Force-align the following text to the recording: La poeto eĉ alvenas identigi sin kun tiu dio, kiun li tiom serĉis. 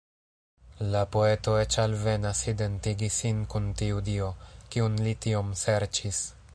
La 0.93 1.01
poeto 1.15 1.53
eĉ 1.65 1.77
alvenas 1.83 2.41
identigi 2.53 3.11
sin 3.19 3.45
kun 3.55 3.71
tiu 3.83 4.03
dio, 4.11 4.35
kiun 4.77 5.01
li 5.09 5.19
tiom 5.27 5.57
serĉis. 5.67 6.29